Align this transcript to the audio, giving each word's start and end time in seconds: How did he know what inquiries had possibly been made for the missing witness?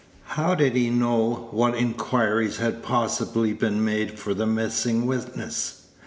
How 0.29 0.55
did 0.55 0.75
he 0.75 0.89
know 0.89 1.49
what 1.51 1.75
inquiries 1.75 2.57
had 2.57 2.81
possibly 2.81 3.53
been 3.53 3.85
made 3.85 4.17
for 4.17 4.33
the 4.33 4.47
missing 4.47 5.05
witness? 5.05 5.89